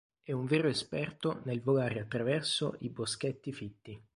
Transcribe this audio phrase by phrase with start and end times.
[0.23, 4.01] È un vero esperto nel volare attraverso i boschetti fitti.